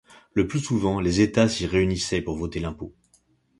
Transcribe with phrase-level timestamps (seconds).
[0.33, 2.91] Le plus souvent, les États s'y réunissaient pour voter l'impôt.